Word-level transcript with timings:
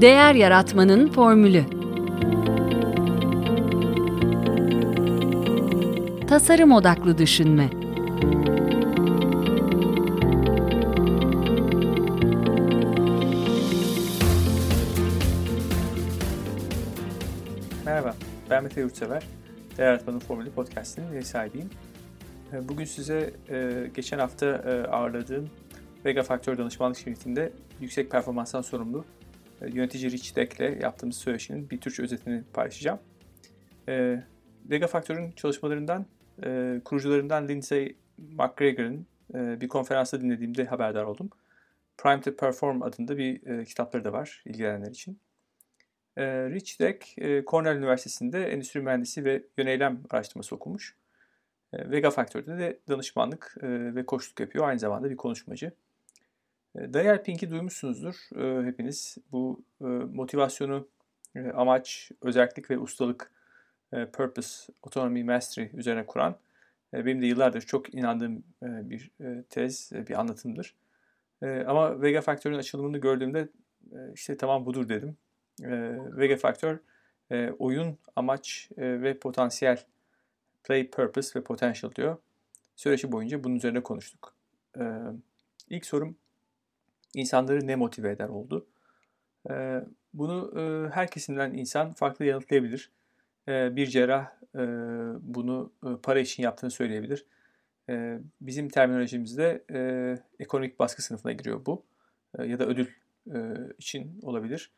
Değer 0.00 0.34
Yaratmanın 0.34 1.12
Formülü 1.12 1.64
Tasarım 6.28 6.72
Odaklı 6.72 7.18
Düşünme 7.18 7.70
Merhaba, 17.84 18.14
ben 18.50 18.62
Mete 18.62 18.80
Yurtsever. 18.80 19.22
Değer 19.78 19.86
Yaratmanın 19.86 20.18
Formülü 20.18 20.50
Podcast'inin 20.50 21.12
ev 21.12 21.22
sahibiyim. 21.22 21.70
Ee, 22.52 22.68
bugün 22.68 22.84
size 22.84 23.30
e, 23.50 23.86
geçen 23.94 24.18
hafta 24.18 24.46
e, 24.46 24.86
ağırladığım 24.90 25.50
Vega 26.04 26.22
Faktör 26.22 26.58
danışmanlık 26.58 26.98
şirketinde 26.98 27.52
yüksek 27.80 28.10
performanstan 28.10 28.62
sorumlu 28.62 29.04
yönetici 29.60 30.10
Rich 30.10 30.36
Deck 30.36 30.54
ile 30.60 30.78
yaptığımız 30.82 31.16
söyleşinin 31.16 31.70
bir 31.70 31.80
Türkçe 31.80 32.02
özetini 32.02 32.42
paylaşacağım. 32.52 32.98
Vega 34.64 34.86
Faktör'ün 34.86 35.32
çalışmalarından, 35.32 36.06
kurucularından 36.84 37.48
Lindsay 37.48 37.96
McGregor'ın 38.18 39.06
bir 39.34 39.68
konferansta 39.68 40.20
dinlediğimde 40.20 40.64
haberdar 40.64 41.04
oldum. 41.04 41.30
Prime 41.98 42.20
to 42.20 42.36
Perform 42.36 42.82
adında 42.82 43.18
bir 43.18 43.64
kitapları 43.64 44.04
da 44.04 44.12
var 44.12 44.42
ilgilenenler 44.44 44.90
için. 44.90 45.18
Rich 46.18 46.80
Deck, 46.80 47.06
Cornell 47.46 47.76
Üniversitesi'nde 47.76 48.52
endüstri 48.52 48.80
mühendisi 48.80 49.24
ve 49.24 49.42
yöneylem 49.58 50.02
araştırması 50.10 50.54
okumuş. 50.54 50.96
Vega 51.72 52.10
Faktör'de 52.10 52.58
de 52.58 52.78
danışmanlık 52.88 53.56
ve 53.62 54.06
koçluk 54.06 54.40
yapıyor. 54.40 54.68
Aynı 54.68 54.78
zamanda 54.78 55.10
bir 55.10 55.16
konuşmacı. 55.16 55.72
Daniel 56.78 57.22
Pink'i 57.22 57.50
duymuşsunuzdur 57.50 58.14
hepiniz. 58.64 59.18
Bu 59.32 59.62
motivasyonu, 60.12 60.88
amaç, 61.54 62.10
özellik 62.22 62.70
ve 62.70 62.78
ustalık, 62.78 63.30
purpose, 63.90 64.72
autonomy, 64.82 65.24
mastery 65.24 65.68
üzerine 65.72 66.06
kuran 66.06 66.36
benim 66.92 67.22
de 67.22 67.26
yıllardır 67.26 67.60
çok 67.60 67.94
inandığım 67.94 68.44
bir 68.62 69.10
tez, 69.50 69.92
bir 69.92 70.20
anlatımdır. 70.20 70.74
Ama 71.42 72.02
Vega 72.02 72.20
Faktör'ün 72.20 72.58
açılımını 72.58 72.98
gördüğümde 72.98 73.48
işte 74.14 74.36
tamam 74.36 74.66
budur 74.66 74.88
dedim. 74.88 75.16
Vega 76.16 76.36
Faktör 76.36 76.78
oyun, 77.58 77.98
amaç 78.16 78.68
ve 78.78 79.18
potansiyel 79.18 79.84
play, 80.64 80.90
purpose 80.90 81.40
ve 81.40 81.44
potential 81.44 81.94
diyor. 81.94 82.16
Söyleşi 82.76 83.12
boyunca 83.12 83.44
bunun 83.44 83.56
üzerine 83.56 83.82
konuştuk. 83.82 84.34
İlk 85.68 85.86
sorum 85.86 86.16
insanları 87.14 87.66
ne 87.66 87.76
motive 87.76 88.10
eder 88.10 88.28
oldu. 88.28 88.66
Bunu 90.14 90.52
her 90.92 91.10
kesimden 91.10 91.52
insan 91.54 91.92
farklı 91.92 92.24
yanıtlayabilir. 92.24 92.90
Bir 93.48 93.86
cerrah 93.86 94.30
bunu 95.20 95.72
para 96.02 96.20
için 96.20 96.42
yaptığını 96.42 96.70
söyleyebilir. 96.70 97.26
Bizim 98.40 98.68
terminolojimizde 98.68 99.64
ekonomik 100.38 100.78
baskı 100.78 101.02
sınıfına 101.02 101.32
giriyor 101.32 101.66
bu. 101.66 101.84
Ya 102.44 102.58
da 102.58 102.66
ödül 102.66 102.86
için 103.78 104.20
olabilir. 104.22 104.70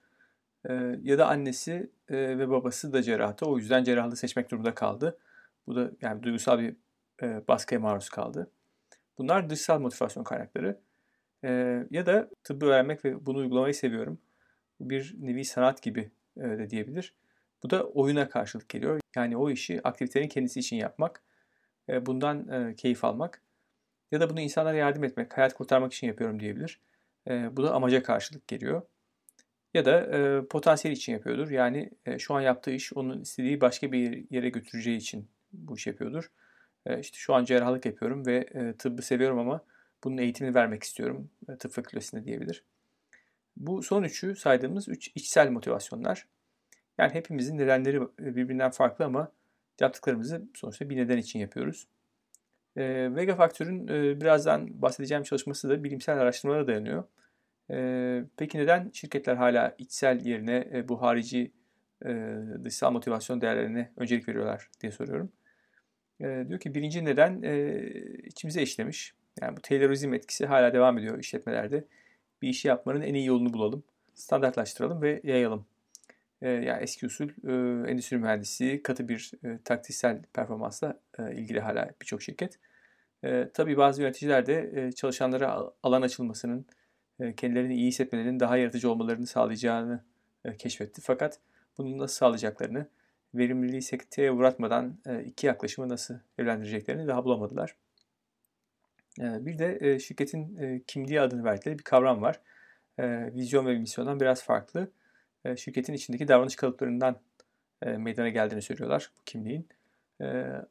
Ya 1.02 1.18
da 1.18 1.28
annesi 1.28 1.90
ve 2.10 2.48
babası 2.50 2.92
da 2.92 3.02
cerrahtı. 3.02 3.46
O 3.46 3.58
yüzden 3.58 3.84
cerrahlığı 3.84 4.16
seçmek 4.16 4.50
durumunda 4.50 4.74
kaldı. 4.74 5.18
Bu 5.66 5.76
da 5.76 5.90
yani 6.00 6.22
duygusal 6.22 6.58
bir 6.58 6.76
baskıya 7.48 7.80
maruz 7.80 8.08
kaldı. 8.08 8.50
Bunlar 9.18 9.50
dışsal 9.50 9.80
motivasyon 9.80 10.24
kaynakları. 10.24 10.80
Ya 11.90 12.06
da 12.06 12.30
tıbbı 12.44 12.66
öğrenmek 12.66 13.04
ve 13.04 13.26
bunu 13.26 13.38
uygulamayı 13.38 13.74
seviyorum. 13.74 14.18
Bir 14.80 15.14
nevi 15.18 15.44
sanat 15.44 15.82
gibi 15.82 16.10
de 16.36 16.70
diyebilir. 16.70 17.14
Bu 17.62 17.70
da 17.70 17.84
oyuna 17.84 18.28
karşılık 18.28 18.68
geliyor. 18.68 19.00
Yani 19.16 19.36
o 19.36 19.50
işi 19.50 19.80
aktivitenin 19.84 20.28
kendisi 20.28 20.60
için 20.60 20.76
yapmak, 20.76 21.22
bundan 21.88 22.74
keyif 22.74 23.04
almak 23.04 23.42
ya 24.12 24.20
da 24.20 24.30
bunu 24.30 24.40
insanlara 24.40 24.76
yardım 24.76 25.04
etmek, 25.04 25.38
hayat 25.38 25.54
kurtarmak 25.54 25.92
için 25.92 26.06
yapıyorum 26.06 26.40
diyebilir. 26.40 26.80
Bu 27.28 27.62
da 27.62 27.74
amaca 27.74 28.02
karşılık 28.02 28.48
geliyor. 28.48 28.82
Ya 29.74 29.84
da 29.84 30.00
e, 30.00 30.46
potansiyel 30.46 30.96
için 30.96 31.12
yapıyordur. 31.12 31.50
Yani 31.50 31.90
e, 32.06 32.18
şu 32.18 32.34
an 32.34 32.40
yaptığı 32.40 32.70
iş 32.70 32.92
onun 32.92 33.20
istediği 33.20 33.60
başka 33.60 33.92
bir 33.92 34.24
yere 34.30 34.48
götüreceği 34.48 34.96
için 34.96 35.28
bu 35.52 35.76
iş 35.76 35.86
yapıyordur. 35.86 36.30
E, 36.86 37.00
işte 37.00 37.18
şu 37.18 37.34
an 37.34 37.44
cerrahlık 37.44 37.86
yapıyorum 37.86 38.26
ve 38.26 38.36
e, 38.54 38.72
tıbbı 38.76 39.02
seviyorum 39.02 39.38
ama 39.38 39.64
bunun 40.04 40.18
eğitimini 40.18 40.54
vermek 40.54 40.82
istiyorum 40.82 41.30
e, 41.48 41.56
tıp 41.56 41.72
fakültesinde 41.72 42.24
diyebilir. 42.24 42.64
Bu 43.56 43.82
son 43.82 44.02
üçü 44.02 44.36
saydığımız 44.36 44.88
üç 44.88 45.10
içsel 45.14 45.50
motivasyonlar. 45.50 46.26
Yani 46.98 47.14
hepimizin 47.14 47.58
nedenleri 47.58 48.00
birbirinden 48.18 48.70
farklı 48.70 49.04
ama 49.04 49.32
yaptıklarımızı 49.80 50.42
sonuçta 50.54 50.90
bir 50.90 50.96
neden 50.96 51.18
için 51.18 51.38
yapıyoruz. 51.38 51.88
E, 52.76 53.14
Vega 53.16 53.34
Faktör'ün 53.34 53.88
e, 53.88 54.20
birazdan 54.20 54.82
bahsedeceğim 54.82 55.22
çalışması 55.22 55.68
da 55.68 55.84
bilimsel 55.84 56.18
araştırmalara 56.18 56.66
dayanıyor. 56.66 57.04
E, 57.70 58.24
peki 58.36 58.58
neden 58.58 58.90
şirketler 58.92 59.36
hala 59.36 59.74
içsel 59.78 60.26
yerine 60.26 60.70
e, 60.74 60.88
bu 60.88 61.02
harici 61.02 61.52
e, 62.04 62.36
dışsal 62.64 62.92
motivasyon 62.92 63.40
değerlerine 63.40 63.92
öncelik 63.96 64.28
veriyorlar 64.28 64.70
diye 64.80 64.92
soruyorum. 64.92 65.32
E, 66.20 66.44
diyor 66.48 66.60
ki 66.60 66.74
birinci 66.74 67.04
neden 67.04 67.42
e, 67.42 67.82
içimize 68.24 68.62
işlemiş. 68.62 69.14
Yani 69.40 69.56
bu 69.56 69.60
Taylorizm 69.60 70.14
etkisi 70.14 70.46
hala 70.46 70.72
devam 70.72 70.98
ediyor 70.98 71.18
işletmelerde. 71.18 71.84
Bir 72.42 72.48
işi 72.48 72.68
yapmanın 72.68 73.00
en 73.00 73.14
iyi 73.14 73.26
yolunu 73.26 73.52
bulalım, 73.52 73.82
standartlaştıralım 74.14 75.02
ve 75.02 75.20
yayalım. 75.24 75.66
E, 76.42 76.48
yani 76.48 76.82
eski 76.82 77.06
usul 77.06 77.28
e, 77.28 77.90
endüstri 77.90 78.18
mühendisi, 78.18 78.82
katı 78.82 79.08
bir 79.08 79.32
e, 79.44 79.58
taktiksel 79.64 80.22
performansla 80.32 81.00
e, 81.18 81.34
ilgili 81.34 81.60
hala 81.60 81.90
birçok 82.00 82.22
şirket. 82.22 82.58
E, 83.24 83.50
tabii 83.54 83.76
bazı 83.76 84.02
yöneticiler 84.02 84.46
de 84.46 84.72
e, 84.74 84.92
çalışanlara 84.92 85.72
alan 85.82 86.02
açılmasının, 86.02 86.66
e, 87.20 87.34
kendilerini 87.34 87.74
iyi 87.74 87.88
hissetmelerinin 87.88 88.40
daha 88.40 88.56
yaratıcı 88.56 88.90
olmalarını 88.90 89.26
sağlayacağını 89.26 90.04
e, 90.44 90.56
keşfetti. 90.56 91.00
Fakat 91.00 91.38
bunu 91.78 91.98
nasıl 91.98 92.14
sağlayacaklarını, 92.14 92.86
verimliliği 93.34 93.82
sekteye 93.82 94.32
uğratmadan 94.32 94.98
e, 95.06 95.24
iki 95.24 95.46
yaklaşımı 95.46 95.88
nasıl 95.88 96.14
evlendireceklerini 96.38 97.06
daha 97.08 97.24
bulamadılar. 97.24 97.76
Bir 99.18 99.58
de 99.58 99.98
şirketin 99.98 100.84
kimliği 100.86 101.20
adını 101.20 101.44
verdikleri 101.44 101.78
bir 101.78 101.84
kavram 101.84 102.22
var. 102.22 102.40
Vizyon 103.34 103.66
ve 103.66 103.78
misyondan 103.78 104.20
biraz 104.20 104.44
farklı. 104.44 104.90
Şirketin 105.56 105.92
içindeki 105.92 106.28
davranış 106.28 106.56
kalıplarından 106.56 107.20
meydana 107.86 108.28
geldiğini 108.28 108.62
söylüyorlar 108.62 109.10
bu 109.18 109.24
kimliğin. 109.24 109.68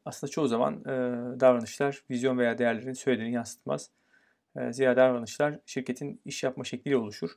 Aslında 0.04 0.30
çoğu 0.30 0.46
zaman 0.46 0.84
davranışlar 1.40 2.02
vizyon 2.10 2.38
veya 2.38 2.58
değerlerin 2.58 2.92
söylediğini 2.92 3.32
yansıtmaz. 3.32 3.90
Zira 4.70 4.96
davranışlar 4.96 5.58
şirketin 5.66 6.20
iş 6.24 6.42
yapma 6.42 6.64
şekliyle 6.64 6.96
oluşur. 6.96 7.30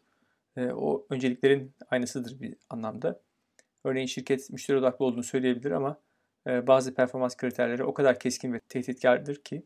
O 0.58 1.06
önceliklerin 1.10 1.74
aynısıdır 1.90 2.42
bir 2.42 2.56
anlamda. 2.70 3.20
Örneğin 3.84 4.08
şirket 4.08 4.50
müşteri 4.50 4.78
odaklı 4.78 5.06
olduğunu 5.06 5.24
söyleyebilir 5.24 5.72
ama 5.72 6.00
bazı 6.48 6.94
performans 6.94 7.38
kriterleri 7.38 7.84
o 7.84 7.94
kadar 7.94 8.20
keskin 8.20 8.54
ve 8.54 8.60
tehditkardır 8.60 9.36
ki 9.36 9.64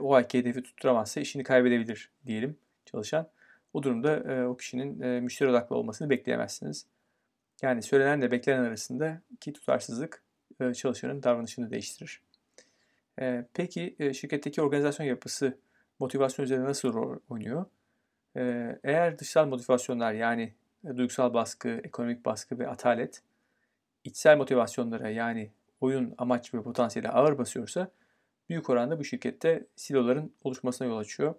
o 0.00 0.14
ayki 0.14 0.38
hedefi 0.38 0.62
tutturamazsa 0.62 1.20
işini 1.20 1.42
kaybedebilir 1.42 2.10
diyelim 2.26 2.56
çalışan. 2.84 3.28
O 3.72 3.82
durumda 3.82 4.44
o 4.48 4.56
kişinin 4.56 5.22
müşteri 5.22 5.50
odaklı 5.50 5.76
olmasını 5.76 6.10
bekleyemezsiniz. 6.10 6.86
Yani 7.62 7.82
söylenenle 7.82 8.30
beklenen 8.30 8.64
arasında 8.64 9.22
ki 9.40 9.52
tutarsızlık 9.52 10.22
çalışanın 10.74 11.22
davranışını 11.22 11.70
değiştirir. 11.70 12.22
Peki 13.54 13.96
şirketteki 14.14 14.62
organizasyon 14.62 15.06
yapısı 15.06 15.58
motivasyon 15.98 16.44
üzerinde 16.44 16.64
nasıl 16.64 16.92
rol 16.92 17.18
oynuyor? 17.28 17.64
Eğer 18.84 19.18
dışsal 19.18 19.46
motivasyonlar 19.46 20.12
yani 20.12 20.54
duygusal 20.96 21.34
baskı, 21.34 21.68
ekonomik 21.68 22.24
baskı 22.24 22.58
ve 22.58 22.68
atalet 22.68 23.22
içsel 24.04 24.36
motivasyonlara 24.36 25.10
yani 25.10 25.50
oyun, 25.80 26.14
amaç 26.18 26.54
ve 26.54 26.62
potansiyeli 26.62 27.08
ağır 27.08 27.38
basıyorsa 27.38 27.90
büyük 28.50 28.70
oranda 28.70 28.98
bu 28.98 29.04
şirkette 29.04 29.66
siloların 29.76 30.32
oluşmasına 30.44 30.88
yol 30.88 30.98
açıyor. 30.98 31.34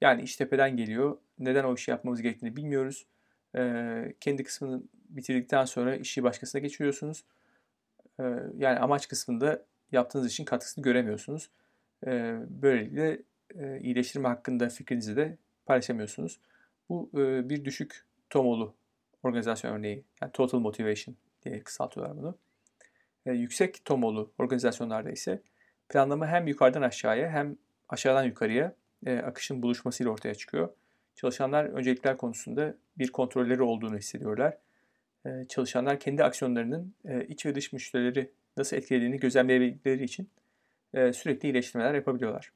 Yani 0.00 0.22
iş 0.22 0.36
tepeden 0.36 0.76
geliyor. 0.76 1.18
Neden 1.38 1.64
o 1.64 1.74
işi 1.74 1.90
yapmamız 1.90 2.22
gerektiğini 2.22 2.56
bilmiyoruz. 2.56 3.06
Ee, 3.56 4.14
kendi 4.20 4.44
kısmını 4.44 4.82
bitirdikten 5.08 5.64
sonra 5.64 5.96
işi 5.96 6.22
başkasına 6.22 6.60
geçiriyorsunuz. 6.60 7.24
Ee, 8.20 8.24
yani 8.56 8.78
amaç 8.78 9.08
kısmında 9.08 9.64
yaptığınız 9.92 10.26
işin 10.26 10.44
katkısını 10.44 10.82
göremiyorsunuz. 10.82 11.50
Ee, 12.06 12.36
böylelikle 12.48 13.22
e, 13.54 13.80
iyileştirme 13.80 14.28
hakkında 14.28 14.68
fikrinizi 14.68 15.16
de 15.16 15.36
paylaşamıyorsunuz. 15.66 16.40
Bu 16.88 17.10
e, 17.14 17.48
bir 17.48 17.64
düşük 17.64 18.04
TOMO'lu 18.30 18.74
organizasyon 19.22 19.72
örneği. 19.72 20.04
Yani 20.22 20.32
Total 20.32 20.58
Motivation 20.58 21.16
diye 21.44 21.62
kısaltıyorlar 21.62 22.16
bunu. 22.16 22.38
E, 23.26 23.32
yüksek 23.32 23.84
TOMO'lu 23.84 24.32
organizasyonlarda 24.38 25.10
ise 25.10 25.42
planlama 25.88 26.26
hem 26.26 26.46
yukarıdan 26.46 26.82
aşağıya 26.82 27.30
hem 27.30 27.56
aşağıdan 27.88 28.24
yukarıya 28.24 28.72
e, 29.06 29.18
akışın 29.18 29.62
buluşmasıyla 29.62 30.12
ortaya 30.12 30.34
çıkıyor. 30.34 30.68
Çalışanlar 31.14 31.64
öncelikler 31.64 32.16
konusunda 32.16 32.74
bir 32.98 33.12
kontrolleri 33.12 33.62
olduğunu 33.62 33.96
hissediyorlar. 33.96 34.58
Ee, 35.26 35.44
çalışanlar 35.48 36.00
kendi 36.00 36.24
aksiyonlarının 36.24 36.94
e, 37.04 37.24
iç 37.24 37.46
ve 37.46 37.54
dış 37.54 37.72
müşterileri 37.72 38.30
nasıl 38.56 38.76
etkilediğini 38.76 39.20
gözlemleyebildikleri 39.20 40.04
için 40.04 40.28
e, 40.94 41.12
sürekli 41.12 41.48
iyileştirmeler 41.48 41.94
yapabiliyorlar. 41.94 42.52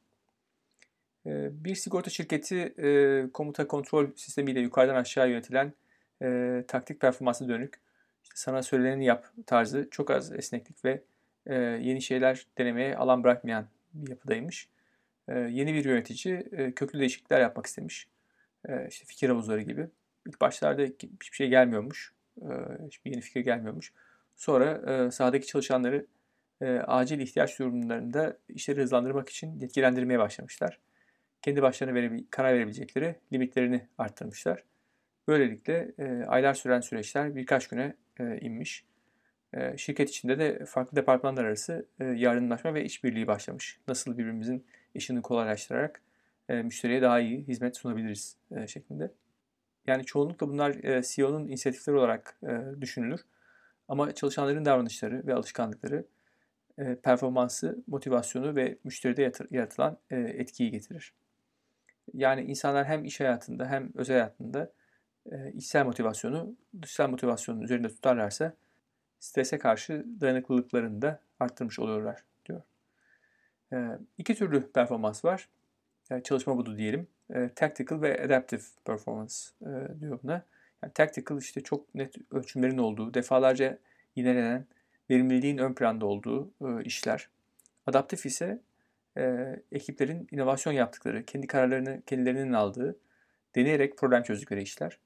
Ee, 1.26 1.64
bir 1.64 1.74
sigorta 1.74 2.10
şirketi 2.10 2.74
e, 2.78 3.26
komuta 3.32 3.66
kontrol 3.66 4.06
sistemiyle 4.16 4.60
yukarıdan 4.60 4.94
aşağı 4.94 5.30
yönetilen 5.30 5.72
taktik 6.68 7.00
performansı 7.00 7.48
dönük 7.48 7.80
işte 8.22 8.34
sana 8.34 8.62
söyleneni 8.62 9.04
yap 9.04 9.26
tarzı 9.46 9.88
çok 9.90 10.10
az 10.10 10.32
esneklik 10.32 10.84
ve 10.84 11.02
yeni 11.80 12.02
şeyler 12.02 12.46
denemeye 12.58 12.96
alan 12.96 13.24
bırakmayan 13.24 13.66
bir 13.94 14.10
yapıdaymış. 14.10 14.68
Yeni 15.28 15.74
bir 15.74 15.84
yönetici 15.84 16.44
köklü 16.76 16.98
değişiklikler 16.98 17.40
yapmak 17.40 17.66
istemiş. 17.66 18.08
İşte 18.88 19.04
fikir 19.06 19.28
havuzları 19.28 19.62
gibi. 19.62 19.88
İlk 20.26 20.40
başlarda 20.40 20.82
hiçbir 20.82 21.36
şey 21.36 21.48
gelmiyormuş. 21.48 22.12
Hiçbir 22.86 23.10
yeni 23.10 23.20
fikir 23.20 23.40
gelmiyormuş. 23.40 23.92
Sonra 24.36 25.10
sahadaki 25.10 25.46
çalışanları 25.46 26.06
acil 26.86 27.20
ihtiyaç 27.20 27.58
durumlarında 27.58 28.38
işleri 28.48 28.80
hızlandırmak 28.80 29.28
için 29.28 29.60
yetkilendirmeye 29.60 30.18
başlamışlar. 30.18 30.78
Kendi 31.42 31.62
başlarına 31.62 31.94
verebil- 31.94 32.24
karar 32.30 32.54
verebilecekleri 32.54 33.16
limitlerini 33.32 33.86
arttırmışlar. 33.98 34.64
Böylelikle 35.28 35.92
aylar 36.26 36.54
süren 36.54 36.80
süreçler 36.80 37.36
birkaç 37.36 37.68
güne 37.68 37.94
inmiş. 38.40 38.84
Şirket 39.76 40.10
içinde 40.10 40.38
de 40.38 40.64
farklı 40.64 40.96
departmanlar 40.96 41.44
arası 41.44 41.86
yardımlaşma 42.00 42.74
ve 42.74 42.84
işbirliği 42.84 43.26
başlamış. 43.26 43.80
Nasıl 43.88 44.18
birbirimizin 44.18 44.66
işini 44.94 45.22
kolaylaştırarak 45.22 46.02
müşteriye 46.48 47.02
daha 47.02 47.20
iyi 47.20 47.42
hizmet 47.42 47.76
sunabiliriz 47.76 48.36
şeklinde. 48.66 49.10
Yani 49.86 50.04
çoğunlukla 50.04 50.48
bunlar 50.48 51.02
CEO'nun 51.02 51.48
inisiyatifleri 51.48 51.96
olarak 51.96 52.40
düşünülür. 52.80 53.20
Ama 53.88 54.14
çalışanların 54.14 54.64
davranışları 54.64 55.26
ve 55.26 55.34
alışkanlıkları 55.34 56.04
performansı, 57.02 57.78
motivasyonu 57.86 58.56
ve 58.56 58.78
müşteride 58.84 59.32
yaratılan 59.50 59.98
etkiyi 60.10 60.70
getirir. 60.70 61.12
Yani 62.14 62.42
insanlar 62.42 62.86
hem 62.86 63.04
iş 63.04 63.20
hayatında 63.20 63.70
hem 63.70 63.90
özel 63.94 64.16
hayatında 64.16 64.72
içsel 65.54 65.84
motivasyonu 65.84 66.56
dışsal 66.82 67.08
motivasyonun 67.08 67.60
üzerinde 67.60 67.88
tutarlarsa 67.88 68.54
strese 69.22 69.58
karşı 69.58 70.06
dayanıklılıklarını 70.20 71.02
da 71.02 71.20
arttırmış 71.40 71.78
oluyorlar 71.78 72.24
diyor. 72.46 72.62
İki 74.18 74.34
türlü 74.34 74.72
performans 74.72 75.24
var. 75.24 75.48
Çalışma 76.24 76.56
budu 76.56 76.78
diyelim. 76.78 77.06
Tactical 77.56 78.02
ve 78.02 78.24
Adaptive 78.24 78.62
Performance 78.84 79.34
diyor 80.00 80.18
buna. 80.22 80.46
Yani 80.82 80.92
tactical 80.92 81.38
işte 81.38 81.60
çok 81.60 81.94
net 81.94 82.14
ölçümlerin 82.30 82.78
olduğu, 82.78 83.14
defalarca 83.14 83.78
yinelenen, 84.16 84.66
verimliliğin 85.10 85.58
ön 85.58 85.74
planda 85.74 86.06
olduğu 86.06 86.52
işler. 86.84 87.28
Adaptif 87.86 88.26
ise 88.26 88.60
e, 89.16 89.56
ekiplerin 89.72 90.28
inovasyon 90.30 90.72
yaptıkları, 90.72 91.24
kendi 91.24 91.46
kararlarını 91.46 92.02
kendilerinin 92.06 92.52
aldığı, 92.52 92.96
deneyerek 93.54 93.98
problem 93.98 94.22
çözdükleri 94.22 94.62
işler. 94.62 94.98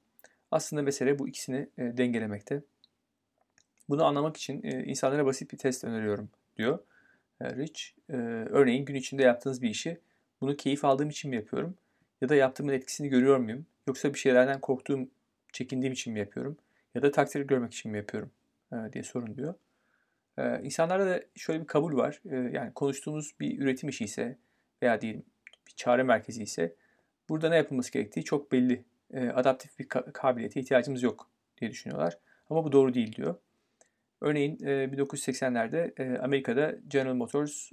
Aslında 0.51 0.81
mesele 0.81 1.19
bu 1.19 1.27
ikisini 1.27 1.69
e, 1.77 1.97
dengelemekte. 1.97 2.61
Bunu 3.89 4.05
anlamak 4.05 4.37
için 4.37 4.63
e, 4.63 4.83
insanlara 4.83 5.25
basit 5.25 5.51
bir 5.51 5.57
test 5.57 5.83
öneriyorum 5.83 6.29
diyor 6.57 6.79
e, 7.41 7.55
Rich. 7.55 7.83
E, 8.09 8.15
örneğin 8.49 8.85
gün 8.85 8.95
içinde 8.95 9.23
yaptığınız 9.23 9.61
bir 9.61 9.69
işi 9.69 9.99
bunu 10.41 10.57
keyif 10.57 10.85
aldığım 10.85 11.09
için 11.09 11.29
mi 11.29 11.35
yapıyorum? 11.35 11.75
Ya 12.21 12.29
da 12.29 12.35
yaptığımın 12.35 12.73
etkisini 12.73 13.09
görüyor 13.09 13.37
muyum? 13.37 13.65
Yoksa 13.87 14.13
bir 14.13 14.19
şeylerden 14.19 14.61
korktuğum, 14.61 15.07
çekindiğim 15.53 15.93
için 15.93 16.13
mi 16.13 16.19
yapıyorum? 16.19 16.57
Ya 16.95 17.01
da 17.01 17.11
takdir 17.11 17.41
görmek 17.41 17.73
için 17.73 17.91
mi 17.91 17.97
yapıyorum? 17.97 18.31
E, 18.73 18.93
diye 18.93 19.03
sorun 19.03 19.35
diyor. 19.35 19.53
E, 20.37 20.61
insanlarda 20.63 21.05
da 21.05 21.21
şöyle 21.35 21.61
bir 21.61 21.67
kabul 21.67 21.97
var. 21.97 22.21
E, 22.25 22.35
yani 22.35 22.73
konuştuğumuz 22.73 23.35
bir 23.39 23.59
üretim 23.59 23.89
işi 23.89 24.03
ise 24.03 24.37
veya 24.81 25.01
diyelim 25.01 25.23
bir 25.67 25.71
çare 25.71 26.03
merkezi 26.03 26.43
ise 26.43 26.75
burada 27.29 27.49
ne 27.49 27.55
yapılması 27.55 27.91
gerektiği 27.91 28.23
çok 28.23 28.51
belli. 28.51 28.83
E, 29.13 29.29
adaptif 29.29 29.79
bir 29.79 29.87
kabiliyete 29.87 30.59
ihtiyacımız 30.59 31.03
yok 31.03 31.29
diye 31.57 31.71
düşünüyorlar. 31.71 32.17
Ama 32.49 32.63
bu 32.63 32.71
doğru 32.71 32.93
değil 32.93 33.15
diyor. 33.15 33.35
Örneğin 34.21 34.57
1980'lerde 34.57 36.19
Amerika'da 36.19 36.75
General 36.87 37.13
Motors 37.13 37.71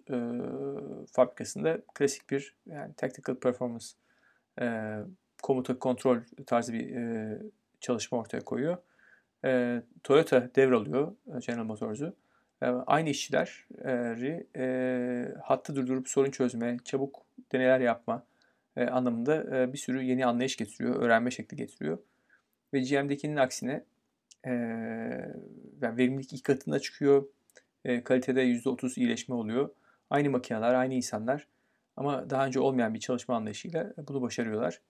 fabrikasında 1.12 1.78
klasik 1.94 2.30
bir 2.30 2.54
yani 2.66 2.94
tactical 2.94 3.36
performance 3.36 3.86
komuta 5.42 5.78
kontrol 5.78 6.18
tarzı 6.46 6.72
bir 6.72 6.96
çalışma 7.80 8.18
ortaya 8.18 8.40
koyuyor. 8.40 8.76
Toyota 10.02 10.50
devralıyor 10.54 11.12
General 11.46 11.64
Motors'u. 11.64 12.16
Aynı 12.86 13.08
işçileri 13.08 14.46
hattı 15.42 15.76
durdurup 15.76 16.08
sorun 16.08 16.30
çözme, 16.30 16.76
çabuk 16.84 17.22
deneyler 17.52 17.80
yapma 17.80 18.26
anlamında 18.76 19.72
bir 19.72 19.78
sürü 19.78 20.02
yeni 20.02 20.26
anlayış 20.26 20.56
getiriyor, 20.56 21.02
öğrenme 21.02 21.30
şekli 21.30 21.56
getiriyor. 21.56 21.98
Ve 22.72 22.80
GM'dekinin 22.80 23.36
aksine 23.36 23.84
yani 25.82 25.96
verimlilik 25.96 26.32
iki 26.32 26.42
katına 26.42 26.78
çıkıyor. 26.78 27.28
E, 27.84 28.04
kalitede 28.04 28.42
%30 28.42 29.00
iyileşme 29.00 29.34
oluyor. 29.34 29.70
Aynı 30.10 30.30
makineler, 30.30 30.74
aynı 30.74 30.94
insanlar 30.94 31.48
ama 31.96 32.30
daha 32.30 32.46
önce 32.46 32.60
olmayan 32.60 32.94
bir 32.94 33.00
çalışma 33.00 33.36
anlayışıyla 33.36 33.94
bunu 34.08 34.22
başarıyorlar. 34.22 34.80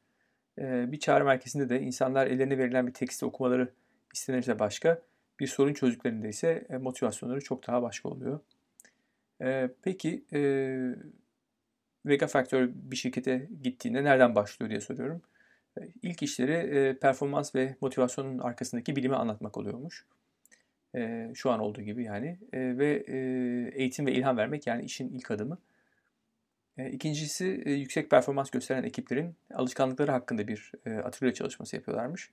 E, 0.59 0.93
bir 0.93 0.99
çağrı 0.99 1.25
merkezinde 1.25 1.69
de 1.69 1.81
insanlar 1.81 2.27
ellerine 2.27 2.59
verilen 2.59 2.87
bir 2.87 2.93
teksti 2.93 3.27
okumaları 3.27 3.73
istenirse 4.15 4.59
başka, 4.59 5.03
bir 5.41 5.47
sorun 5.47 5.75
çözdüklerinde 5.75 6.29
ise 6.29 6.67
e, 6.71 6.77
motivasyonları 6.77 7.41
çok 7.41 7.67
daha 7.67 7.83
başka 7.83 8.09
oluyor. 8.09 8.41
E, 9.43 9.71
peki 9.83 10.25
e, 10.33 10.41
Vega 12.07 12.27
Factor 12.27 12.69
bir 12.75 12.97
şirkete 12.97 13.49
gittiğinde 13.63 14.05
nereden 14.05 14.35
başlıyor 14.35 14.71
diye 14.71 14.81
soruyorum. 14.81 15.23
İlk 16.03 16.23
işleri 16.23 16.53
e, 16.53 16.99
performans 16.99 17.55
ve 17.55 17.77
motivasyonun 17.81 18.39
arkasındaki 18.39 18.97
bilimi 18.97 19.17
anlatmak 19.17 19.57
oluyormuş. 19.57 20.07
E, 20.95 21.31
şu 21.35 21.51
an 21.51 21.61
olduğu 21.61 21.83
gibi 21.83 22.05
yani. 22.05 22.39
E, 22.53 22.79
ve 22.79 23.05
eğitim 23.75 24.07
ve 24.07 24.13
ilham 24.13 24.37
vermek 24.37 24.67
yani 24.67 24.85
işin 24.85 25.09
ilk 25.09 25.31
adımı. 25.31 25.59
İkincisi 26.91 27.45
yüksek 27.67 28.11
performans 28.11 28.51
gösteren 28.51 28.83
ekiplerin 28.83 29.35
alışkanlıkları 29.55 30.11
hakkında 30.11 30.49
bir 30.49 30.73
atölye 31.05 31.35
çalışması 31.35 31.77
yapıyorlarmış. 31.77 32.31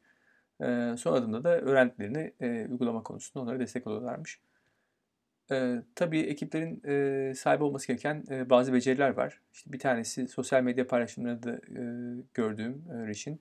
Son 0.97 1.13
adımda 1.13 1.43
da 1.43 1.61
öğrendiklerini 1.61 2.33
uygulama 2.69 3.03
konusunda 3.03 3.43
onlara 3.43 3.59
destek 3.59 3.87
oluyorlarmış. 3.87 4.39
E, 5.51 5.81
tabii 5.95 6.19
ekiplerin 6.19 6.81
e, 6.87 7.35
sahip 7.35 7.61
olması 7.61 7.87
gereken 7.87 8.23
e, 8.29 8.49
bazı 8.49 8.73
beceriler 8.73 9.09
var. 9.09 9.41
İşte 9.53 9.73
bir 9.73 9.79
tanesi 9.79 10.27
sosyal 10.27 10.63
medya 10.63 10.87
paylaşımlarında 10.87 11.51
e, 11.51 11.83
gördüğüm 12.33 12.83
e, 12.91 13.07
Rich'in 13.07 13.39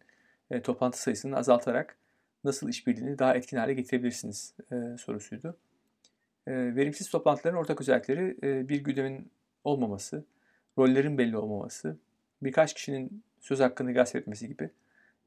e, 0.51 0.63
toplantı 0.63 1.03
sayısını 1.03 1.37
azaltarak 1.37 1.97
nasıl 2.45 2.69
işbirliğini 2.69 3.19
daha 3.19 3.35
etkin 3.35 3.57
hale 3.57 3.75
getirebilirsiniz 3.75 4.55
e, 4.73 4.97
sorusuydu. 4.99 5.57
E, 6.47 6.53
verimsiz 6.53 7.11
toplantıların 7.11 7.59
ortak 7.59 7.81
özellikleri 7.81 8.37
e, 8.43 8.69
bir 8.69 8.85
güdemin 8.85 9.31
olmaması, 9.65 10.25
rollerin 10.79 11.19
belli 11.19 11.37
olmaması, 11.37 11.97
birkaç 12.43 12.75
kişinin 12.75 13.23
söz 13.41 13.61
hakkını 13.61 13.95
gasp 13.95 14.17
etmesi 14.17 14.49
gibi 14.49 14.71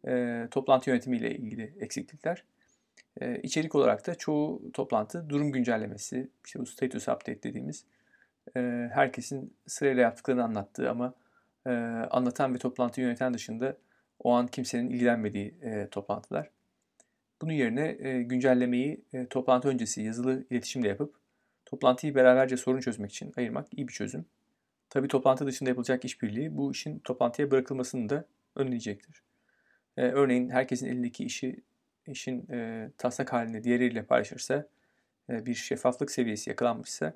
e, 0.08 0.48
toplantı 0.52 0.90
yönetimiyle 0.90 1.36
ilgili 1.36 1.74
eksiklikler. 1.80 2.44
E, 3.22 3.40
içerik 3.42 3.76
olarak 3.76 4.08
da 4.08 4.16
çoğu 4.16 4.72
toplantı 4.74 5.30
durum 5.30 5.52
güncellemesi, 5.52 6.30
işte 6.46 6.60
bu 6.60 6.66
status 6.66 7.08
update 7.08 7.44
dediğimiz 7.44 7.86
e, 8.56 8.60
herkesin 8.94 9.54
sırayla 9.68 10.02
yaptıklarını 10.02 10.44
anlattığı 10.44 10.90
ama 10.90 11.14
e, 11.66 11.70
anlatan 12.12 12.54
ve 12.54 12.58
toplantı 12.58 13.02
yöneten 13.02 13.34
dışında 13.34 13.78
o 14.20 14.32
an 14.32 14.48
kimsenin 14.48 14.90
ilgilenmediği 14.90 15.56
e, 15.62 15.88
toplantılar. 15.88 16.50
Bunun 17.42 17.54
yerine 17.54 17.92
güncellemeyi 18.24 19.02
toplantı 19.30 19.68
öncesi 19.68 20.02
yazılı 20.02 20.46
iletişimle 20.50 20.88
yapıp 20.88 21.16
toplantıyı 21.66 22.16
beraberce 22.16 22.58
sorun 22.58 22.80
çözmek 22.80 23.12
için 23.12 23.34
ayırmak 23.38 23.68
iyi 23.72 23.88
bir 23.88 23.94
çözüm. 23.94 24.26
Tabi 24.90 25.08
toplantı 25.08 25.46
dışında 25.46 25.70
yapılacak 25.70 26.06
işbirliği 26.06 26.58
bu 26.58 26.72
işin 26.72 27.00
toplantıya 27.00 27.52
bırakılmasını 27.52 28.10
da 28.10 28.26
önleyecektir. 28.56 29.24
Örneğin 29.98 30.50
herkesin 30.50 30.88
elindeki 30.88 31.26
işi 31.26 31.62
işin 32.08 32.52
e, 32.52 32.90
taslak 32.98 33.34
halinde 33.34 33.64
diğeriyle 33.64 34.04
paylaşırsa 34.04 34.68
e, 35.30 35.46
bir 35.46 35.54
şeffaflık 35.54 36.12
seviyesi 36.12 36.50
yakalanmışsa 36.50 37.14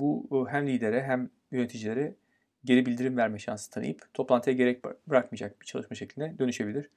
bu 0.00 0.46
hem 0.50 0.66
lidere 0.66 1.02
hem 1.02 1.30
yöneticilere 1.50 2.14
geri 2.64 2.86
bildirim 2.86 3.16
verme 3.16 3.38
şansı 3.38 3.70
tanıyıp 3.70 4.14
toplantıya 4.14 4.56
gerek 4.56 4.84
bırakmayacak 5.08 5.60
bir 5.60 5.66
çalışma 5.66 5.96
şekline 5.96 6.38
dönüşebilir. 6.38 6.90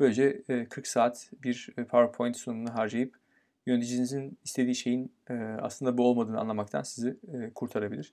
Böylece 0.00 0.42
e, 0.48 0.64
40 0.64 0.86
saat 0.86 1.30
bir 1.42 1.68
e, 1.78 1.84
PowerPoint 1.84 2.36
sunumunu 2.36 2.74
harcayıp 2.74 3.18
yöneticinizin 3.66 4.38
istediği 4.44 4.74
şeyin 4.74 5.12
e, 5.30 5.34
aslında 5.34 5.98
bu 5.98 6.08
olmadığını 6.08 6.40
anlamaktan 6.40 6.82
sizi 6.82 7.16
e, 7.32 7.50
kurtarabilir. 7.54 8.12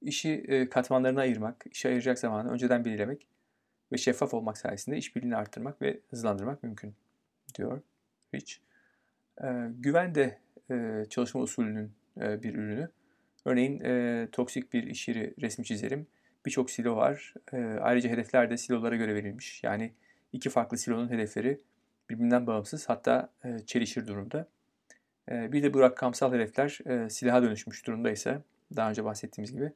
İşi 0.00 0.30
e, 0.30 0.68
katmanlarına 0.68 1.20
ayırmak, 1.20 1.64
işe 1.70 1.88
ayıracak 1.88 2.18
zamanı 2.18 2.50
önceden 2.50 2.84
belirlemek 2.84 3.26
ve 3.92 3.96
şeffaf 3.96 4.34
olmak 4.34 4.58
sayesinde 4.58 4.96
işbirliğini 4.96 5.36
arttırmak 5.36 5.82
ve 5.82 6.00
hızlandırmak 6.10 6.62
mümkün 6.62 6.94
diyor 7.54 7.80
Rich. 8.34 8.54
E, 9.42 9.46
güven 9.78 10.14
de 10.14 10.38
e, 10.70 11.04
çalışma 11.10 11.40
usulünün 11.40 11.92
e, 12.20 12.42
bir 12.42 12.54
ürünü. 12.54 12.90
Örneğin 13.44 13.80
e, 13.80 14.28
toksik 14.32 14.72
bir 14.72 14.82
iş 14.82 15.08
yeri 15.08 15.34
resmi 15.40 15.64
çizerim. 15.64 16.06
Birçok 16.46 16.70
silo 16.70 16.96
var. 16.96 17.34
E, 17.52 17.56
ayrıca 17.56 18.10
hedefler 18.10 18.50
de 18.50 18.56
silolara 18.56 18.96
göre 18.96 19.14
verilmiş. 19.14 19.62
Yani 19.64 19.92
iki 20.32 20.50
farklı 20.50 20.78
silonun 20.78 21.10
hedefleri 21.10 21.60
birbirinden 22.10 22.46
bağımsız 22.46 22.88
hatta 22.88 23.32
e, 23.44 23.58
çelişir 23.58 24.06
durumda. 24.06 24.48
E, 25.30 25.52
bir 25.52 25.62
de 25.62 25.74
bu 25.74 25.80
rakamsal 25.80 26.32
hedefler 26.32 26.78
e, 26.86 27.10
silaha 27.10 27.42
dönüşmüş 27.42 27.86
durumdaysa 27.86 28.42
daha 28.76 28.90
önce 28.90 29.04
bahsettiğimiz 29.04 29.52
gibi 29.52 29.72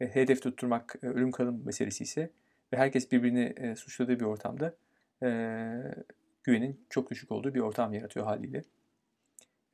e, 0.00 0.14
hedef 0.14 0.42
tutturmak 0.42 0.96
e, 1.02 1.06
ölüm 1.06 1.30
kalım 1.30 1.62
meselesi 1.64 2.04
ise 2.04 2.30
ve 2.72 2.76
herkes 2.76 3.12
birbirini 3.12 3.54
e, 3.56 3.76
suçladığı 3.76 4.20
bir 4.20 4.24
ortamda 4.24 4.74
e, 5.22 5.28
güvenin 6.44 6.80
çok 6.90 7.10
düşük 7.10 7.32
olduğu 7.32 7.54
bir 7.54 7.60
ortam 7.60 7.92
yaratıyor 7.92 8.26
haliyle. 8.26 8.64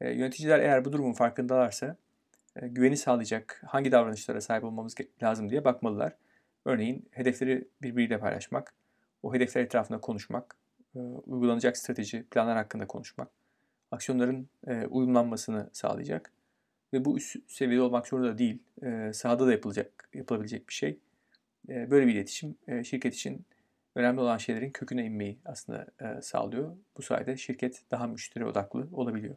E, 0.00 0.10
yöneticiler 0.10 0.58
eğer 0.58 0.84
bu 0.84 0.92
durumun 0.92 1.12
farkındalarsa 1.12 1.96
e, 2.56 2.68
güveni 2.68 2.96
sağlayacak 2.96 3.62
hangi 3.66 3.92
davranışlara 3.92 4.40
sahip 4.40 4.64
olmamız 4.64 4.94
lazım 5.22 5.50
diye 5.50 5.64
bakmalılar. 5.64 6.16
Örneğin 6.64 7.08
hedefleri 7.10 7.68
birbiriyle 7.82 8.18
paylaşmak, 8.18 8.74
o 9.22 9.34
hedefler 9.34 9.62
etrafında 9.62 10.00
konuşmak, 10.00 10.56
e, 10.96 10.98
uygulanacak 10.98 11.76
strateji, 11.76 12.24
planlar 12.30 12.56
hakkında 12.56 12.86
konuşmak, 12.86 13.28
aksiyonların 13.90 14.48
e, 14.66 14.86
uyumlanmasını 14.86 15.70
sağlayacak. 15.72 16.32
Ve 16.92 17.04
bu 17.04 17.16
üst 17.16 17.36
seviyede 17.52 17.82
olmak 17.82 18.08
zorunda 18.08 18.38
değil, 18.38 18.62
e, 18.82 19.12
sahada 19.12 19.46
da 19.46 19.52
yapılacak, 19.52 20.08
yapılabilecek 20.14 20.68
bir 20.68 20.74
şey. 20.74 20.98
E, 21.68 21.90
böyle 21.90 22.06
bir 22.06 22.14
iletişim 22.14 22.56
e, 22.68 22.84
şirket 22.84 23.14
için 23.14 23.44
önemli 23.94 24.20
olan 24.20 24.38
şeylerin 24.38 24.70
köküne 24.70 25.04
inmeyi 25.04 25.38
aslında 25.44 25.86
e, 26.00 26.22
sağlıyor. 26.22 26.76
Bu 26.96 27.02
sayede 27.02 27.36
şirket 27.36 27.82
daha 27.90 28.06
müşteri 28.06 28.44
odaklı 28.44 28.88
olabiliyor. 28.92 29.36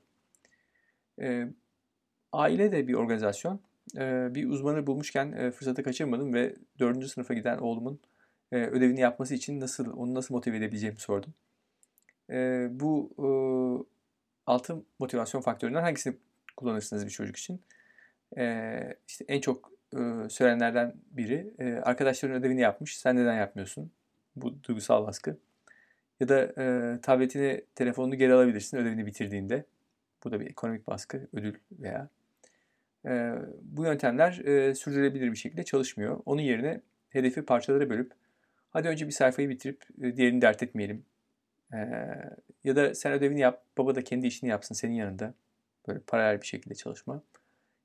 E, 1.22 1.48
aile 2.31 2.72
de 2.72 2.88
bir 2.88 2.93
organizasyon. 2.93 3.60
E, 3.98 4.36
bir 4.36 4.50
uzmanı 4.50 4.88
bulmuşken 4.88 5.31
e, 5.31 5.51
fırsatı 5.51 5.83
kaçırmadım 5.83 6.33
ve 6.33 6.55
4. 6.79 7.07
sınıfa 7.07 7.33
giden 7.33 7.57
oğlumun 7.57 8.00
e, 8.51 8.57
ödevini 8.57 9.00
yapması 9.00 9.36
için 9.36 9.60
nasıl 9.60 9.98
onu 9.98 10.13
nasıl 10.13 10.33
motive 10.33 10.57
edebileceğimi 10.57 11.00
sordum. 11.00 11.33
E, 12.29 12.67
bu 12.72 13.10
e, 13.17 13.27
altı 14.48 14.83
motivasyon 15.00 15.41
faktöründen 15.41 15.81
hangisini 15.81 16.15
kullanırsınız 16.57 17.05
bir 17.05 17.12
çocuk 17.12 17.38
için? 17.38 17.62
E, 18.38 18.98
işte 19.07 19.25
en 19.27 19.41
çok 19.41 19.72
e, 19.93 20.29
söylenenlerden 20.29 20.93
biri 21.12 21.53
e, 21.60 21.74
arkadaşların 21.74 22.38
ödevini 22.38 22.62
yapmış, 22.62 22.98
sen 22.98 23.15
neden 23.15 23.36
yapmıyorsun? 23.36 23.91
Bu 24.35 24.63
duygusal 24.63 25.07
baskı. 25.07 25.37
Ya 26.19 26.27
da 26.27 26.41
e, 26.41 27.01
tabletini, 27.01 27.61
telefonunu 27.75 28.15
geri 28.15 28.33
alabilirsin 28.33 28.77
ödevini 28.77 29.05
bitirdiğinde. 29.05 29.65
Bu 30.23 30.31
da 30.31 30.39
bir 30.39 30.45
ekonomik 30.45 30.87
baskı, 30.87 31.27
ödül 31.33 31.55
veya. 31.71 32.09
E, 33.05 33.33
bu 33.61 33.83
yöntemler 33.83 34.39
e, 34.45 34.75
sürdürülebilir 34.75 35.31
bir 35.31 35.35
şekilde 35.35 35.63
çalışmıyor. 35.63 36.21
Onun 36.25 36.41
yerine 36.41 36.81
hedefi 37.09 37.41
parçalara 37.41 37.89
bölüp 37.89 38.11
hadi 38.69 38.87
önce 38.87 39.07
bir 39.07 39.11
sayfayı 39.11 39.49
bitirip 39.49 39.83
e, 40.01 40.17
diğerini 40.17 40.41
dert 40.41 40.63
etmeyelim. 40.63 41.05
E, 41.73 41.77
ya 42.63 42.75
da 42.75 42.95
sen 42.95 43.13
ödevini 43.13 43.39
yap, 43.39 43.63
baba 43.77 43.95
da 43.95 44.03
kendi 44.03 44.27
işini 44.27 44.49
yapsın 44.49 44.75
senin 44.75 44.93
yanında. 44.93 45.33
Böyle 45.87 45.99
paralel 45.99 46.41
bir 46.41 46.45
şekilde 46.45 46.75
çalışma. 46.75 47.23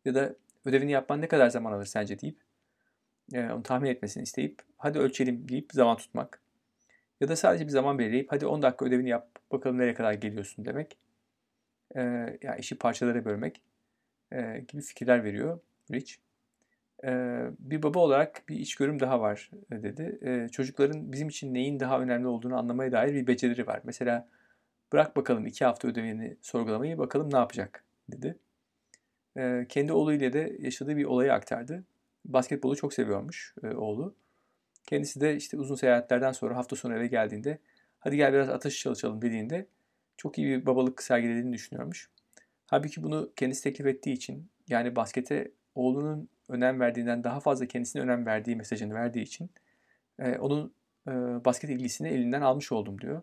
Ya 0.04 0.14
da 0.14 0.34
ödevini 0.64 0.90
yapman 0.90 1.20
ne 1.20 1.28
kadar 1.28 1.50
zaman 1.50 1.72
alır 1.72 1.84
sence 1.84 2.20
deyip 2.20 2.36
e, 3.32 3.52
onu 3.52 3.62
tahmin 3.62 3.90
etmesini 3.90 4.22
isteyip 4.22 4.62
hadi 4.76 4.98
ölçelim 4.98 5.48
deyip 5.48 5.72
zaman 5.72 5.96
tutmak. 5.96 6.40
Ya 7.20 7.28
da 7.28 7.36
sadece 7.36 7.64
bir 7.64 7.70
zaman 7.70 7.98
belirleyip 7.98 8.32
hadi 8.32 8.46
10 8.46 8.62
dakika 8.62 8.84
ödevini 8.84 9.08
yap 9.08 9.28
bakalım 9.52 9.78
nereye 9.78 9.94
kadar 9.94 10.12
geliyorsun 10.12 10.64
demek. 10.64 10.98
E, 11.96 12.00
yani 12.42 12.60
işi 12.60 12.78
parçalara 12.78 13.24
bölmek 13.24 13.62
e, 14.32 14.64
gibi 14.68 14.82
fikirler 14.82 15.24
veriyor 15.24 15.60
Rich. 15.92 16.14
E, 17.04 17.10
bir 17.58 17.82
baba 17.82 17.98
olarak 17.98 18.48
bir 18.48 18.56
içgörüm 18.56 19.00
daha 19.00 19.20
var 19.20 19.50
e, 19.72 19.82
dedi. 19.82 20.18
E, 20.22 20.48
çocukların 20.48 21.12
bizim 21.12 21.28
için 21.28 21.54
neyin 21.54 21.80
daha 21.80 22.00
önemli 22.00 22.26
olduğunu 22.26 22.58
anlamaya 22.58 22.92
dair 22.92 23.14
bir 23.14 23.26
becerileri 23.26 23.66
var. 23.66 23.80
Mesela 23.84 24.28
bırak 24.92 25.16
bakalım 25.16 25.46
iki 25.46 25.64
hafta 25.64 25.88
ödevini 25.88 26.36
sorgulamayı 26.40 26.98
bakalım 26.98 27.32
ne 27.32 27.36
yapacak 27.36 27.84
dedi. 28.08 28.38
E, 29.36 29.66
kendi 29.68 29.92
oğluyla 29.92 30.32
da 30.32 30.38
yaşadığı 30.38 30.96
bir 30.96 31.04
olayı 31.04 31.32
aktardı. 31.32 31.84
Basketbolu 32.24 32.76
çok 32.76 32.94
seviyormuş 32.94 33.54
e, 33.62 33.68
oğlu. 33.68 34.14
Kendisi 34.86 35.20
de 35.20 35.36
işte 35.36 35.56
uzun 35.56 35.74
seyahatlerden 35.74 36.32
sonra 36.32 36.56
hafta 36.56 36.76
sonu 36.76 36.94
eve 36.94 37.06
geldiğinde 37.06 37.58
hadi 37.98 38.16
gel 38.16 38.32
biraz 38.32 38.48
ateş 38.48 38.78
çalışalım 38.80 39.22
dediğinde 39.22 39.66
çok 40.16 40.38
iyi 40.38 40.46
bir 40.46 40.66
babalık 40.66 41.02
sergilediğini 41.02 41.52
düşünüyormuş. 41.52 42.10
Halbuki 42.66 43.02
bunu 43.02 43.32
kendisi 43.36 43.62
teklif 43.62 43.86
ettiği 43.86 44.12
için 44.12 44.50
yani 44.68 44.96
baskete 44.96 45.52
oğlunun 45.74 46.28
önem 46.48 46.80
verdiğinden 46.80 47.24
daha 47.24 47.40
fazla 47.40 47.66
kendisine 47.66 48.02
önem 48.02 48.26
verdiği 48.26 48.56
mesajını 48.56 48.94
verdiği 48.94 49.22
için 49.22 49.50
e, 50.18 50.38
onun 50.38 50.74
e, 51.08 51.10
basket 51.44 51.70
ilgisini 51.70 52.08
elinden 52.08 52.40
almış 52.40 52.72
oldum 52.72 53.00
diyor. 53.00 53.22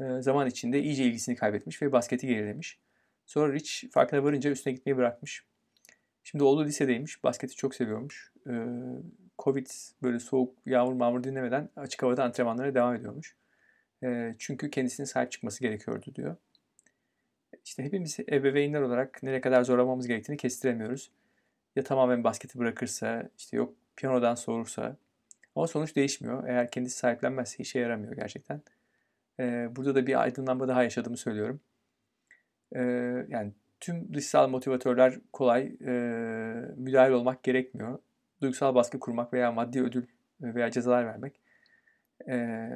E, 0.00 0.22
zaman 0.22 0.46
içinde 0.46 0.82
iyice 0.82 1.04
ilgisini 1.04 1.36
kaybetmiş 1.36 1.82
ve 1.82 1.92
basketi 1.92 2.26
gerilemiş. 2.26 2.78
Sonra 3.26 3.52
Rich 3.52 3.90
farkına 3.90 4.24
varınca 4.24 4.50
üstüne 4.50 4.72
gitmeyi 4.74 4.96
bırakmış. 4.96 5.44
Şimdi 6.24 6.44
oğlu 6.44 6.64
lisedeymiş. 6.64 7.24
Basketi 7.24 7.56
çok 7.56 7.74
seviyormuş. 7.74 8.32
E, 8.46 8.52
Covid 9.38 9.66
böyle 10.02 10.18
soğuk 10.18 10.54
yağmur 10.66 10.92
mağmur 10.92 11.24
dinlemeden 11.24 11.68
açık 11.76 12.02
havada 12.02 12.24
antrenmanlara 12.24 12.74
devam 12.74 12.94
ediyormuş. 12.94 13.36
E, 14.02 14.34
çünkü 14.38 14.70
kendisine 14.70 15.06
sahip 15.06 15.32
çıkması 15.32 15.60
gerekiyordu 15.60 16.06
diyor. 16.14 16.36
İşte 17.64 17.84
hepimiz 17.84 18.20
ebeveynler 18.20 18.80
olarak 18.80 19.22
nereye 19.22 19.40
kadar 19.40 19.64
zorlamamız 19.64 20.06
gerektiğini 20.06 20.36
kestiremiyoruz. 20.36 21.10
Ya 21.76 21.84
tamamen 21.84 22.24
basketi 22.24 22.58
bırakırsa, 22.58 23.30
işte 23.38 23.56
yok 23.56 23.74
piyanodan 23.96 24.34
soğursa. 24.34 24.96
Ama 25.56 25.66
sonuç 25.66 25.96
değişmiyor. 25.96 26.48
Eğer 26.48 26.70
kendisi 26.70 26.96
sahiplenmezse 26.96 27.62
işe 27.62 27.78
yaramıyor 27.78 28.16
gerçekten. 28.16 28.62
Ee, 29.40 29.68
burada 29.76 29.94
da 29.94 30.06
bir 30.06 30.22
aydınlanma 30.22 30.68
daha 30.68 30.82
yaşadığımı 30.82 31.16
söylüyorum. 31.16 31.60
Ee, 32.76 32.80
yani 33.28 33.52
tüm 33.80 34.14
dışsal 34.14 34.48
motivatörler 34.48 35.14
kolay. 35.32 35.62
E, 35.86 35.92
müdahil 36.76 37.12
olmak 37.12 37.42
gerekmiyor. 37.42 37.98
Duygusal 38.42 38.74
baskı 38.74 39.00
kurmak 39.00 39.32
veya 39.32 39.52
maddi 39.52 39.82
ödül 39.82 40.06
veya 40.40 40.70
cezalar 40.70 41.06
vermek 41.06 41.40
e, 42.28 42.68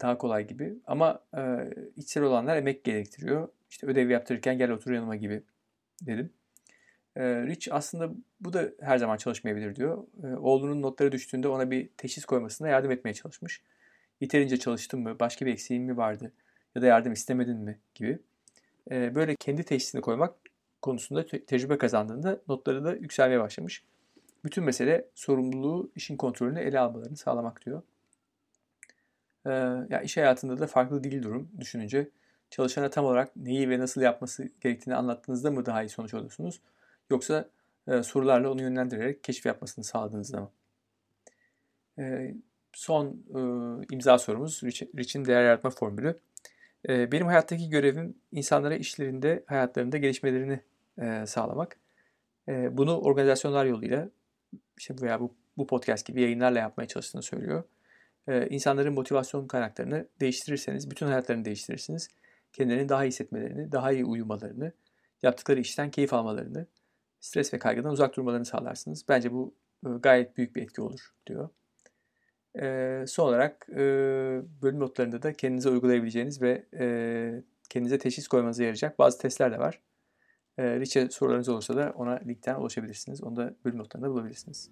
daha 0.00 0.18
kolay 0.18 0.46
gibi. 0.46 0.74
Ama 0.86 1.24
e, 1.36 1.70
içsel 1.96 2.22
olanlar 2.22 2.56
emek 2.56 2.84
gerektiriyor. 2.84 3.48
İşte 3.70 3.86
ödev 3.86 4.10
yaptırırken 4.10 4.58
gel 4.58 4.70
otur 4.70 4.92
yanıma 4.92 5.16
gibi 5.16 5.42
dedim. 6.02 6.30
E, 7.16 7.22
Rich 7.22 7.68
aslında 7.70 8.10
bu 8.40 8.52
da 8.52 8.68
her 8.80 8.98
zaman 8.98 9.16
çalışmayabilir 9.16 9.76
diyor. 9.76 10.06
E, 10.24 10.26
oğlunun 10.36 10.82
notları 10.82 11.12
düştüğünde 11.12 11.48
ona 11.48 11.70
bir 11.70 11.88
teşhis 11.96 12.24
koymasına 12.24 12.68
yardım 12.68 12.90
etmeye 12.90 13.14
çalışmış. 13.14 13.62
Yeterince 14.20 14.56
çalıştın 14.56 15.00
mı, 15.00 15.20
başka 15.20 15.46
bir 15.46 15.52
eksiğin 15.52 15.82
mi 15.82 15.96
vardı 15.96 16.32
ya 16.74 16.82
da 16.82 16.86
yardım 16.86 17.12
istemedin 17.12 17.58
mi 17.58 17.78
gibi. 17.94 18.18
E, 18.90 19.14
böyle 19.14 19.36
kendi 19.36 19.64
teşhisini 19.64 20.00
koymak 20.00 20.34
konusunda 20.82 21.26
te- 21.26 21.44
tecrübe 21.44 21.78
kazandığında 21.78 22.40
notları 22.48 22.84
da 22.84 22.94
yükselmeye 22.94 23.40
başlamış. 23.40 23.84
Bütün 24.44 24.64
mesele 24.64 25.08
sorumluluğu, 25.14 25.90
işin 25.96 26.16
kontrolünü 26.16 26.60
ele 26.60 26.80
almalarını 26.80 27.16
sağlamak 27.16 27.66
diyor. 27.66 27.82
Ee, 29.46 29.50
ya 29.90 30.02
iş 30.02 30.16
hayatında 30.16 30.58
da 30.58 30.66
farklı 30.66 31.04
değil 31.04 31.22
durum 31.22 31.48
düşününce. 31.60 32.08
Çalışana 32.50 32.90
tam 32.90 33.04
olarak 33.04 33.36
neyi 33.36 33.70
ve 33.70 33.78
nasıl 33.78 34.00
yapması 34.00 34.48
gerektiğini 34.60 34.94
anlattığınızda 34.94 35.50
mı 35.50 35.66
daha 35.66 35.82
iyi 35.82 35.88
sonuç 35.88 36.14
alıyorsunuz? 36.14 36.60
Yoksa 37.10 37.48
e, 37.88 38.02
sorularla 38.02 38.50
onu 38.50 38.62
yönlendirerek 38.62 39.24
keşif 39.24 39.46
yapmasını 39.46 39.84
sağladığınızda 39.84 40.40
mı? 40.40 40.50
E, 41.98 42.34
son 42.72 43.06
e, 43.34 43.40
imza 43.94 44.18
sorumuz 44.18 44.62
Rich'in 44.98 45.24
değer 45.24 45.44
yaratma 45.44 45.70
formülü. 45.70 46.18
E, 46.88 47.12
benim 47.12 47.26
hayattaki 47.26 47.70
görevim 47.70 48.14
insanlara 48.32 48.76
işlerinde, 48.76 49.44
hayatlarında 49.46 49.98
gelişmelerini 49.98 50.60
e, 50.98 51.26
sağlamak. 51.26 51.76
E, 52.48 52.76
bunu 52.76 53.00
organizasyonlar 53.00 53.64
yoluyla 53.64 54.08
işte 54.78 54.94
veya 55.02 55.20
bu, 55.20 55.34
bu 55.56 55.66
podcast 55.66 56.06
gibi 56.06 56.22
yayınlarla 56.22 56.58
yapmaya 56.58 56.86
çalıştığını 56.86 57.22
söylüyor. 57.22 57.64
Ee, 58.28 58.48
insanların 58.48 58.94
motivasyon 58.94 59.46
kaynaklarını 59.46 60.08
değiştirirseniz 60.20 60.90
bütün 60.90 61.06
hayatlarını 61.06 61.44
değiştirirsiniz. 61.44 62.08
Kendilerini 62.52 62.88
daha 62.88 63.04
iyi 63.04 63.08
hissetmelerini, 63.08 63.72
daha 63.72 63.92
iyi 63.92 64.04
uyumalarını, 64.04 64.72
yaptıkları 65.22 65.60
işten 65.60 65.90
keyif 65.90 66.12
almalarını, 66.12 66.66
stres 67.20 67.54
ve 67.54 67.58
kaygıdan 67.58 67.92
uzak 67.92 68.16
durmalarını 68.16 68.44
sağlarsınız. 68.44 69.04
Bence 69.08 69.32
bu 69.32 69.54
e, 69.86 69.88
gayet 69.88 70.36
büyük 70.36 70.56
bir 70.56 70.62
etki 70.62 70.82
olur 70.82 71.14
diyor. 71.26 71.48
E, 72.60 73.04
son 73.06 73.28
olarak 73.28 73.66
e, 73.70 73.76
bölüm 74.62 74.80
notlarında 74.80 75.22
da 75.22 75.32
kendinize 75.32 75.68
uygulayabileceğiniz 75.68 76.42
ve 76.42 76.66
e, 76.78 77.42
kendinize 77.68 77.98
teşhis 77.98 78.28
koymanıza 78.28 78.62
yarayacak 78.62 78.98
bazı 78.98 79.18
testler 79.18 79.52
de 79.52 79.58
var. 79.58 79.80
E, 80.58 80.80
Rich'e 80.80 81.08
sorularınız 81.08 81.48
olursa 81.48 81.76
da 81.76 81.92
ona 81.96 82.20
linkten 82.26 82.54
ulaşabilirsiniz. 82.54 83.22
Onu 83.22 83.36
da 83.36 83.54
bölüm 83.64 83.78
notlarında 83.78 84.10
bulabilirsiniz. 84.10 84.70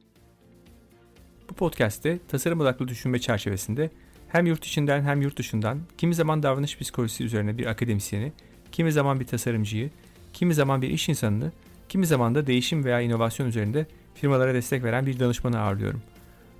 Bu 1.50 1.54
podcast'te 1.54 2.18
tasarım 2.28 2.60
odaklı 2.60 2.88
düşünme 2.88 3.18
çerçevesinde 3.18 3.90
Hem 4.28 4.46
yurt 4.46 4.64
içinden 4.64 5.02
hem 5.02 5.22
yurt 5.22 5.38
dışından 5.38 5.78
kimi 5.98 6.14
zaman 6.14 6.42
davranış 6.42 6.78
psikolojisi 6.78 7.24
üzerine 7.24 7.58
bir 7.58 7.66
akademisyeni, 7.66 8.32
kimi 8.72 8.92
zaman 8.92 9.20
bir 9.20 9.26
tasarımcıyı, 9.26 9.90
kimi 10.32 10.54
zaman 10.54 10.82
bir 10.82 10.88
iş 10.88 11.08
insanını, 11.08 11.52
kimi 11.88 12.06
zaman 12.06 12.34
da 12.34 12.46
değişim 12.46 12.84
veya 12.84 13.00
inovasyon 13.00 13.46
üzerinde 13.46 13.86
firmalara 14.14 14.54
destek 14.54 14.84
veren 14.84 15.06
bir 15.06 15.18
danışmanı 15.18 15.60
ağırlıyorum. 15.60 16.02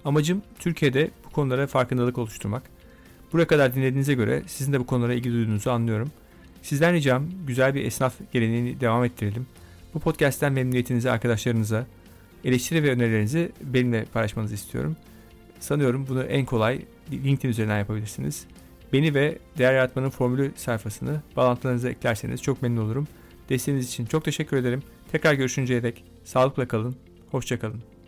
Amacım 0.05 0.43
Türkiye'de 0.59 1.11
bu 1.25 1.31
konulara 1.31 1.67
farkındalık 1.67 2.19
oluşturmak. 2.19 2.63
Buraya 3.33 3.47
kadar 3.47 3.75
dinlediğinize 3.75 4.15
göre 4.15 4.43
sizin 4.47 4.73
de 4.73 4.81
bu 4.81 4.87
konulara 4.87 5.15
ilgi 5.15 5.33
duyduğunuzu 5.33 5.71
anlıyorum. 5.71 6.11
Sizden 6.63 6.95
ricam 6.95 7.25
güzel 7.47 7.75
bir 7.75 7.85
esnaf 7.85 8.15
geleneğini 8.33 8.81
devam 8.81 9.05
ettirelim. 9.05 9.47
Bu 9.95 10.01
podcast'ten 10.01 10.53
memnuniyetinizi 10.53 11.11
arkadaşlarınıza, 11.11 11.87
eleştiri 12.45 12.83
ve 12.83 12.91
önerilerinizi 12.91 13.53
benimle 13.63 14.05
paylaşmanızı 14.05 14.55
istiyorum. 14.55 14.97
Sanıyorum 15.61 16.07
bunu 16.09 16.23
en 16.23 16.45
kolay 16.45 16.81
LinkedIn 17.13 17.49
üzerinden 17.49 17.79
yapabilirsiniz. 17.79 18.47
Beni 18.93 19.15
ve 19.15 19.39
Değer 19.59 19.75
Yaratmanın 19.75 20.11
Formülü 20.11 20.53
sayfasını 20.57 21.21
bağlantılarınıza 21.37 21.91
eklerseniz 21.91 22.43
çok 22.43 22.63
memnun 22.63 22.83
olurum. 22.83 23.09
Desteğiniz 23.49 23.89
için 23.89 24.07
çok 24.07 24.25
teşekkür 24.25 24.57
ederim. 24.57 24.83
Tekrar 25.13 25.35
görüşünceye 25.35 25.83
dek 25.83 26.05
sağlıkla 26.25 26.69
kalın, 26.69 26.97
hoşçakalın. 27.31 28.00